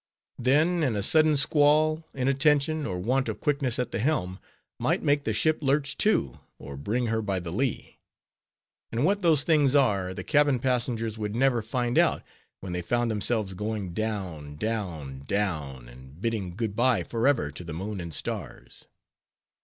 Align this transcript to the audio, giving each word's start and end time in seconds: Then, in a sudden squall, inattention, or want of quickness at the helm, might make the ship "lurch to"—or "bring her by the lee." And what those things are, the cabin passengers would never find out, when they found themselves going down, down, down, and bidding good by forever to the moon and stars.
Then, 0.39 0.81
in 0.81 0.95
a 0.95 1.03
sudden 1.03 1.37
squall, 1.37 2.03
inattention, 2.15 2.87
or 2.87 2.97
want 2.97 3.29
of 3.29 3.39
quickness 3.39 3.77
at 3.77 3.91
the 3.91 3.99
helm, 3.99 4.39
might 4.79 5.03
make 5.03 5.25
the 5.25 5.31
ship 5.31 5.59
"lurch 5.61 5.95
to"—or 5.95 6.75
"bring 6.75 7.05
her 7.05 7.21
by 7.21 7.39
the 7.39 7.51
lee." 7.51 7.99
And 8.91 9.05
what 9.05 9.21
those 9.21 9.43
things 9.43 9.75
are, 9.75 10.11
the 10.15 10.23
cabin 10.23 10.57
passengers 10.57 11.19
would 11.19 11.35
never 11.35 11.61
find 11.61 11.99
out, 11.99 12.23
when 12.61 12.73
they 12.73 12.81
found 12.81 13.11
themselves 13.11 13.53
going 13.53 13.93
down, 13.93 14.55
down, 14.55 15.19
down, 15.27 15.87
and 15.87 16.19
bidding 16.19 16.55
good 16.55 16.75
by 16.75 17.03
forever 17.03 17.51
to 17.51 17.63
the 17.63 17.71
moon 17.71 18.01
and 18.01 18.11
stars. 18.11 18.87